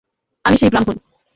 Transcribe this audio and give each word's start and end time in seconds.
আমি 0.45 0.55
সেই 0.57 0.71
ব্রাহ্মণ। 0.71 0.95